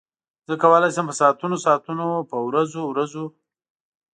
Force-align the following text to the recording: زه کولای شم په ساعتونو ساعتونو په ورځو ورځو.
زه 0.47 0.53
کولای 0.63 0.91
شم 0.95 1.05
په 1.09 1.15
ساعتونو 1.21 1.55
ساعتونو 1.65 2.07
په 2.29 2.37
ورځو 2.47 2.81
ورځو. 2.87 3.25